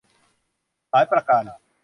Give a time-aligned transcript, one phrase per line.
[0.89, 1.43] หลายประการ